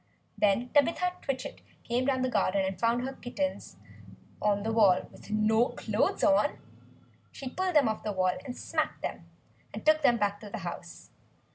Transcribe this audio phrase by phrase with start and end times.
[0.35, 3.77] Then Tabitha Twitchit came down the garden and found her kittens
[4.41, 6.57] on the wall with no clothes on.
[7.31, 9.27] She pulled them off the wall, smacked them,
[9.75, 11.11] and took them back to the house.